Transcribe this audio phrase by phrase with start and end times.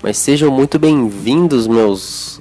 [0.00, 2.38] Mas sejam muito bem-vindos, meus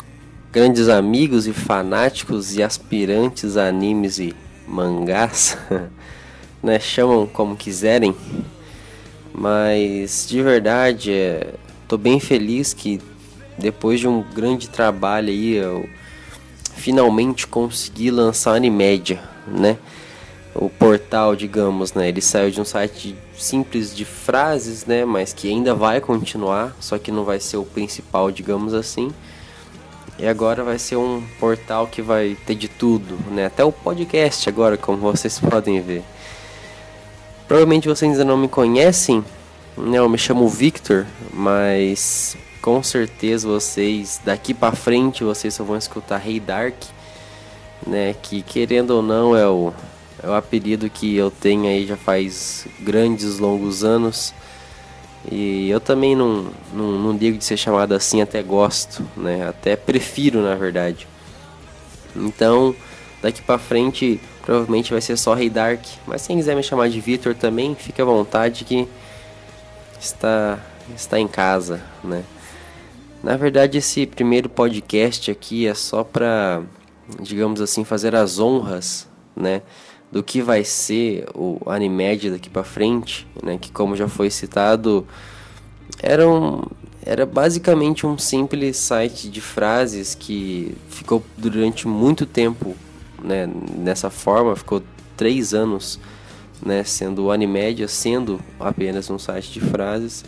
[0.51, 4.35] grandes amigos e fanáticos e aspirantes a animes e
[4.67, 5.57] mangás,
[6.61, 6.79] né?
[6.79, 8.15] Chamam como quiserem.
[9.33, 11.55] Mas de verdade, é,
[11.87, 13.01] tô bem feliz que
[13.57, 15.89] depois de um grande trabalho aí, eu
[16.75, 19.79] finalmente consegui lançar a Animédia, né?
[20.59, 22.09] O portal, digamos, né?
[22.09, 25.05] Ele saiu de um site simples de frases, né?
[25.05, 29.11] Mas que ainda vai continuar, só que não vai ser o principal, digamos assim.
[30.17, 33.45] E agora vai ser um portal que vai ter de tudo, né?
[33.45, 36.03] Até o podcast agora, como vocês podem ver.
[37.47, 39.23] Provavelmente vocês ainda não me conhecem,
[39.77, 39.99] né?
[39.99, 46.17] Eu me chamo Victor, mas com certeza vocês daqui para frente vocês só vão escutar
[46.17, 46.75] Rei hey Dark,
[47.85, 48.15] né?
[48.23, 49.71] Que querendo ou não é o
[50.21, 54.33] é o apelido que eu tenho aí já faz grandes longos anos.
[55.29, 59.47] E eu também não, não, não digo de ser chamado assim, até gosto, né?
[59.47, 61.07] Até prefiro, na verdade.
[62.15, 62.75] Então,
[63.21, 65.83] daqui para frente, provavelmente vai ser só Rei Dark.
[66.05, 68.87] Mas quem quiser me chamar de Victor também, fique à vontade que
[69.99, 70.59] está,
[70.95, 72.23] está em casa, né?
[73.21, 76.61] Na verdade, esse primeiro podcast aqui é só para,
[77.19, 79.61] digamos assim, fazer as honras, né?
[80.11, 85.05] Do que vai ser o Animed daqui para frente, né, que como já foi citado,
[86.01, 86.61] era, um,
[87.05, 92.75] era basicamente um simples site de frases que ficou durante muito tempo
[93.21, 94.81] né, nessa forma, ficou
[95.15, 95.99] três anos
[96.63, 100.23] né, sendo o Animédia, sendo apenas um site de frases.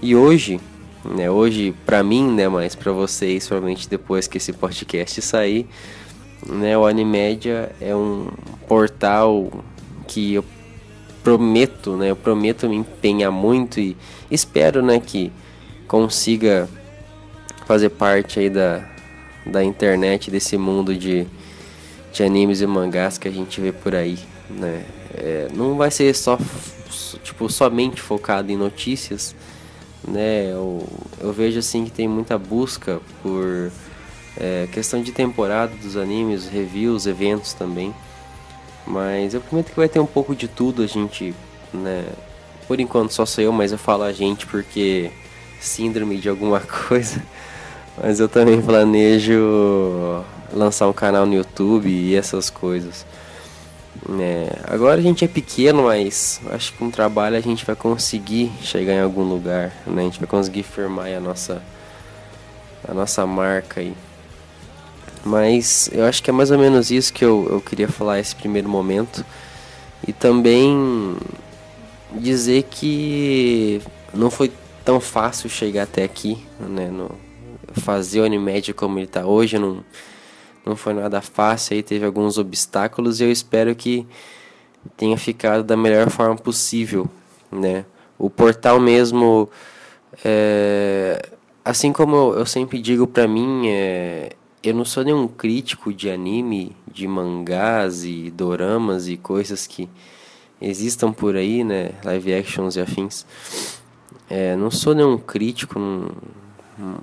[0.00, 0.60] E hoje,
[1.04, 5.68] né, hoje para mim, né, mas para vocês, provavelmente depois que esse podcast sair,
[6.46, 8.28] né, o Animédia é um
[8.66, 9.50] portal
[10.06, 10.44] que eu
[11.22, 13.96] prometo, né, eu prometo me empenhar muito e
[14.30, 15.30] espero, né, que
[15.86, 16.68] consiga
[17.66, 18.88] fazer parte aí da,
[19.44, 21.26] da internet, desse mundo de,
[22.12, 24.18] de animes e mangás que a gente vê por aí,
[24.48, 24.84] né.
[25.12, 26.38] É, não vai ser só,
[27.22, 29.34] tipo, somente focado em notícias,
[30.06, 30.88] né, eu,
[31.20, 33.70] eu vejo assim que tem muita busca por
[34.36, 37.94] é, questão de temporada dos animes, reviews, eventos também.
[38.86, 41.34] Mas eu prometo que vai ter um pouco de tudo, a gente,
[41.72, 42.04] né?
[42.66, 45.10] Por enquanto só sou eu, mas eu falo a gente porque
[45.60, 47.22] síndrome de alguma coisa.
[48.02, 53.04] Mas eu também planejo lançar um canal no YouTube e essas coisas.
[54.18, 58.50] É, agora a gente é pequeno, mas acho que com trabalho a gente vai conseguir
[58.62, 60.02] chegar em algum lugar, né?
[60.02, 61.62] A gente vai conseguir firmar a nossa
[62.88, 63.94] a nossa marca aí.
[65.24, 68.34] Mas eu acho que é mais ou menos isso que eu, eu queria falar esse
[68.34, 69.24] primeiro momento.
[70.06, 71.16] E também
[72.12, 73.80] dizer que
[74.14, 74.50] não foi
[74.84, 76.88] tão fácil chegar até aqui, né?
[76.88, 77.10] No,
[77.74, 79.84] fazer o Animédia como ele está hoje não,
[80.64, 84.06] não foi nada fácil, aí teve alguns obstáculos e eu espero que
[84.96, 87.08] tenha ficado da melhor forma possível,
[87.50, 87.84] né?
[88.18, 89.48] O portal mesmo,
[90.24, 91.22] é,
[91.64, 96.10] assim como eu, eu sempre digo para mim, é, eu não sou nenhum crítico de
[96.10, 99.88] anime, de mangás e doramas e coisas que
[100.60, 101.92] existam por aí, né?
[102.04, 103.24] Live actions e afins.
[104.28, 106.10] É, não sou nenhum crítico, não,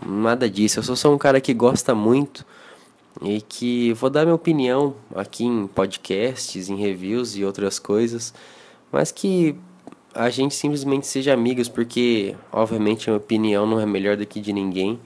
[0.05, 0.79] nada disso.
[0.79, 2.45] Eu sou só um cara que gosta muito
[3.21, 8.33] e que vou dar minha opinião aqui em podcasts, em reviews e outras coisas,
[8.91, 9.55] mas que
[10.13, 14.39] a gente simplesmente seja amigos, porque obviamente a minha opinião não é melhor do que
[14.39, 14.99] de ninguém.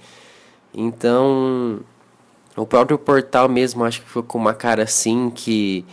[0.73, 1.81] Então,
[2.55, 5.85] o próprio portal mesmo acho que ficou com uma cara assim que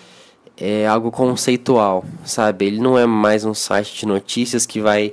[0.57, 2.67] é algo conceitual, sabe?
[2.67, 5.13] Ele não é mais um site de notícias que vai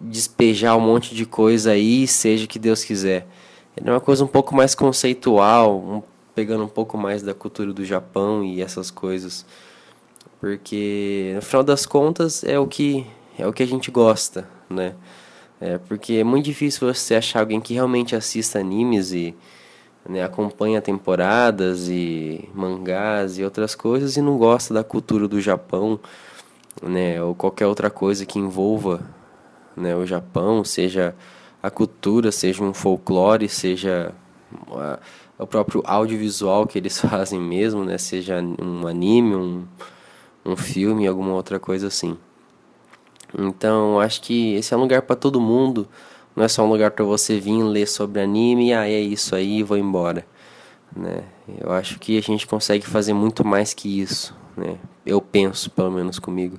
[0.00, 3.26] despejar um monte de coisa aí, seja que Deus quiser.
[3.76, 6.02] Ele é uma coisa um pouco mais conceitual, um,
[6.34, 9.46] pegando um pouco mais da cultura do Japão e essas coisas.
[10.40, 13.06] Porque no final das contas é o que
[13.38, 14.94] é o que a gente gosta, né?
[15.60, 19.34] É porque é muito difícil você achar alguém que realmente assista animes e
[20.08, 25.98] né, acompanha temporadas e mangás e outras coisas e não gosta da cultura do Japão,
[26.82, 29.00] né, ou qualquer outra coisa que envolva
[29.76, 31.14] né, o Japão, seja
[31.62, 34.12] a cultura, seja um folclore, seja
[35.38, 39.64] o próprio audiovisual que eles fazem mesmo, né, seja um anime, um,
[40.44, 42.16] um filme, alguma outra coisa assim.
[43.38, 45.88] Então, acho que esse é um lugar para todo mundo
[46.34, 49.62] não é só um lugar para você vir ler sobre anime ah, é isso aí,
[49.62, 50.26] vou embora.
[50.94, 51.24] Né?
[51.60, 54.34] Eu acho que a gente consegue fazer muito mais que isso.
[54.56, 54.76] Né?
[55.04, 56.58] Eu penso, pelo menos comigo.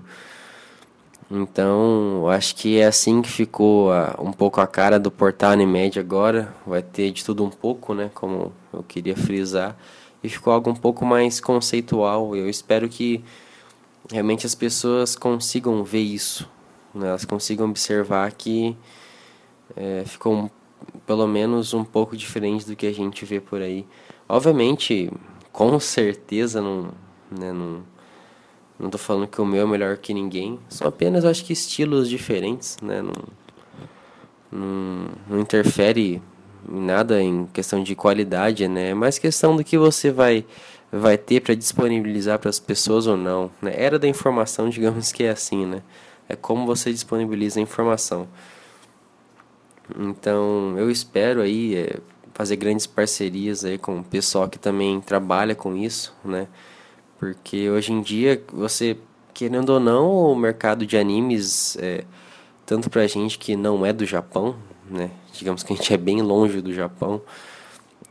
[1.32, 6.00] Então, acho que é assim que ficou a, um pouco a cara do portal Animed
[6.00, 6.54] agora.
[6.66, 8.12] Vai ter de tudo um pouco, né?
[8.14, 9.76] Como eu queria frisar.
[10.24, 12.36] E ficou algo um pouco mais conceitual.
[12.36, 13.24] Eu espero que
[14.12, 16.48] realmente as pessoas consigam ver isso.
[16.94, 17.08] Né?
[17.08, 18.78] Elas consigam observar que
[19.76, 20.50] é, ficou um,
[21.06, 23.86] pelo menos um pouco diferente do que a gente vê por aí.
[24.28, 25.12] Obviamente,
[25.52, 26.92] com certeza não,
[27.32, 27.84] né, não
[28.80, 30.60] não tô falando que o meu é melhor que ninguém.
[30.68, 33.02] São apenas, acho que, estilos diferentes, né?
[33.02, 33.14] Não,
[34.52, 36.22] não, não interfere
[36.70, 38.90] em nada em questão de qualidade, né?
[38.90, 40.46] É mais questão do que você vai
[40.92, 43.50] vai ter para disponibilizar para as pessoas ou não.
[43.60, 43.74] Né?
[43.76, 45.82] Era da informação, digamos que é assim, né?
[46.30, 48.28] É como você disponibiliza a informação.
[49.98, 51.98] Então, eu espero aí é,
[52.34, 56.48] fazer grandes parcerias aí com o pessoal que também trabalha com isso, né?
[57.20, 58.98] Porque hoje em dia, você,
[59.34, 62.04] querendo ou não, o mercado de animes, é,
[62.66, 64.56] tanto pra gente que não é do Japão,
[64.90, 65.12] né?
[65.32, 67.22] Digamos que a gente é bem longe do Japão,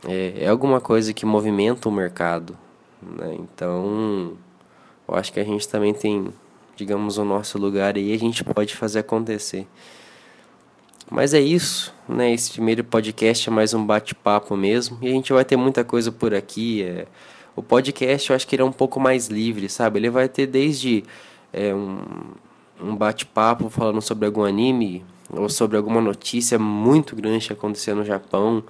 [0.07, 2.57] é, é alguma coisa que movimenta o mercado,
[3.01, 3.35] né?
[3.39, 4.37] Então,
[5.07, 6.29] eu acho que a gente também tem,
[6.75, 9.67] digamos, o nosso lugar aí, a gente pode fazer acontecer.
[11.09, 12.33] Mas é isso, né?
[12.33, 14.97] Esse primeiro podcast é mais um bate-papo mesmo.
[15.01, 16.83] E a gente vai ter muita coisa por aqui.
[16.83, 17.05] É,
[17.55, 19.99] o podcast eu acho que ele é um pouco mais livre, sabe?
[19.99, 21.03] Ele vai ter desde
[21.51, 21.99] é, um,
[22.81, 28.05] um bate-papo falando sobre algum anime ou sobre alguma notícia muito grande que aconteceu no
[28.05, 28.63] Japão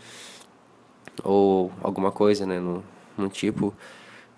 [1.24, 2.84] ou alguma coisa, né, no,
[3.18, 3.74] no tipo.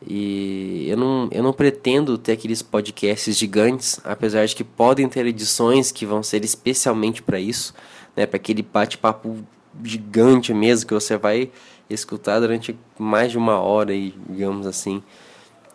[0.07, 5.25] E eu não, eu não pretendo ter aqueles podcasts gigantes, apesar de que podem ter
[5.25, 7.73] edições que vão ser especialmente para isso,
[8.15, 9.43] né, para aquele bate-papo
[9.83, 11.49] gigante mesmo que você vai
[11.89, 13.93] escutar durante mais de uma hora,
[14.29, 15.01] digamos assim.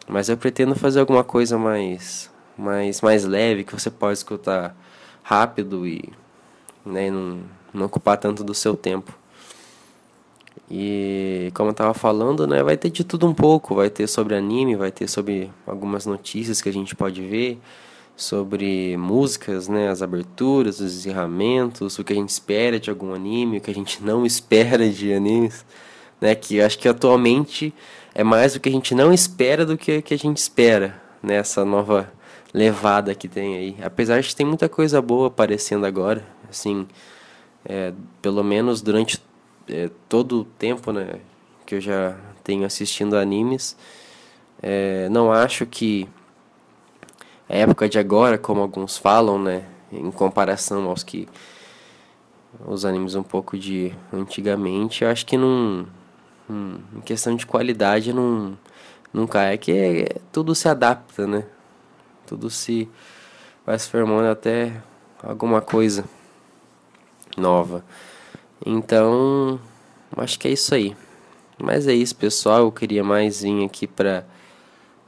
[0.09, 4.77] Mas eu pretendo fazer alguma coisa mais, mais, mais leve, que você pode escutar
[5.23, 6.09] rápido e
[6.85, 7.41] né, não,
[7.75, 9.20] não ocupar tanto do seu tempo.
[10.71, 14.37] E como eu estava falando, né, vai ter de tudo um pouco, vai ter sobre
[14.37, 17.59] anime, vai ter sobre algumas notícias que a gente pode ver,
[18.17, 23.59] sobre músicas, né, as aberturas, os encerramentos, o que a gente espera de algum anime,
[23.59, 25.65] o que a gente não espera de animes
[26.21, 26.35] né?
[26.35, 27.73] Que acho que atualmente
[28.15, 31.01] é mais o que a gente não espera do que o que a gente espera
[31.23, 32.13] nessa né, nova
[32.53, 33.77] levada que tem aí.
[33.83, 36.87] Apesar de tem muita coisa boa aparecendo agora, assim,
[37.65, 39.20] é, pelo menos durante
[39.71, 41.21] é, todo o tempo, né,
[41.65, 43.77] que eu já tenho assistindo animes,
[44.63, 46.09] é, não acho que
[47.49, 51.29] a época de agora, como alguns falam, né, em comparação aos que
[52.67, 55.87] os animes um pouco de antigamente, eu acho que não
[56.49, 58.57] hum, em questão de qualidade não,
[59.29, 59.55] cai.
[59.55, 61.45] É que é, tudo se adapta, né?
[62.27, 62.89] Tudo se
[63.65, 64.83] vai se formando até
[65.23, 66.05] alguma coisa
[67.37, 67.85] nova.
[68.65, 69.59] Então,
[70.17, 70.97] acho que é isso aí.
[71.59, 72.61] Mas é isso, pessoal.
[72.61, 74.25] Eu queria mais vir aqui para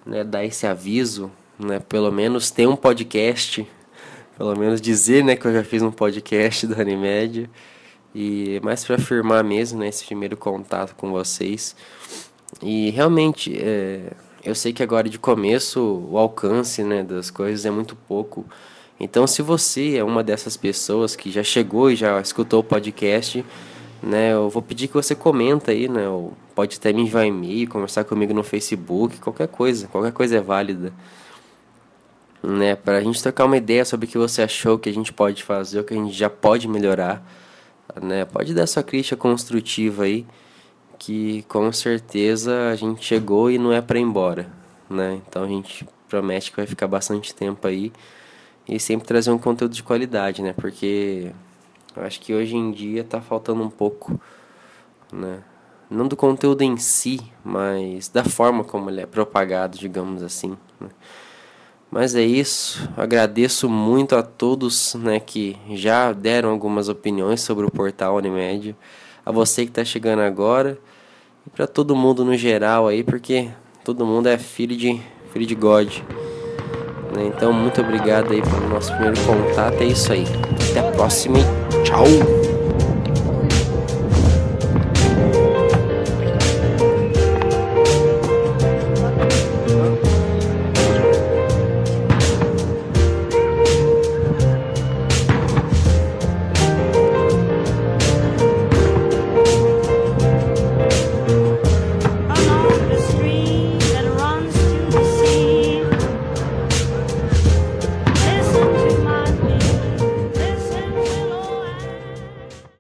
[0.05, 1.79] né, dar esse aviso, né?
[1.81, 3.67] Pelo menos ter um podcast,
[4.37, 7.49] pelo menos dizer, né, que eu já fiz um podcast do Animédia.
[8.15, 11.75] E mais para afirmar mesmo, né, esse primeiro contato com vocês.
[12.63, 14.13] E realmente, é,
[14.45, 15.81] eu sei que agora de começo
[16.11, 18.45] o alcance né, das coisas é muito pouco.
[18.99, 23.45] Então, se você é uma dessas pessoas que já chegou e já escutou o podcast,
[24.03, 27.69] né, eu vou pedir que você comenta aí, né, ou pode até me enviar e-mail,
[27.69, 30.93] conversar comigo no Facebook, qualquer coisa, qualquer coisa é válida.
[32.43, 35.13] Né, para a gente trocar uma ideia sobre o que você achou que a gente
[35.13, 37.25] pode fazer, o que a gente já pode melhorar
[38.01, 38.25] né?
[38.25, 40.27] Pode dar sua crítica construtiva aí,
[40.99, 44.49] que com certeza a gente chegou e não é para ir embora,
[44.89, 45.21] né?
[45.27, 47.93] Então a gente promete que vai ficar bastante tempo aí
[48.69, 50.53] e sempre trazer um conteúdo de qualidade, né?
[50.53, 51.33] Porque
[51.97, 54.19] eu acho que hoje em dia tá faltando um pouco,
[55.13, 55.43] né?
[55.91, 60.57] Não do conteúdo em si, mas da forma como ele é propagado, digamos assim.
[60.81, 60.89] Né?
[61.91, 62.89] Mas é isso.
[62.97, 68.75] Agradeço muito a todos né, que já deram algumas opiniões sobre o portal Unimed.
[69.27, 70.79] A você que está chegando agora.
[71.47, 73.51] E para todo mundo no geral aí, porque
[73.85, 74.99] todo mundo é filho de,
[75.31, 76.01] filho de God.
[77.13, 77.27] Né?
[77.27, 79.81] Então, muito obrigado aí pelo nosso primeiro contato.
[79.81, 80.27] É isso aí.
[80.71, 82.52] Até a próxima e tchau!